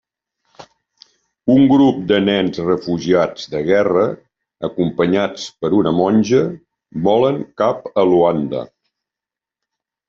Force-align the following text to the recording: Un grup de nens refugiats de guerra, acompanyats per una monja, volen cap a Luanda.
Un 1.55 1.59
grup 1.71 1.99
de 2.11 2.17
nens 2.29 2.57
refugiats 2.69 3.45
de 3.53 3.61
guerra, 3.69 4.07
acompanyats 4.71 5.47
per 5.61 5.73
una 5.83 5.95
monja, 6.03 6.43
volen 7.09 7.41
cap 7.65 7.89
a 8.05 8.09
Luanda. 8.13 8.67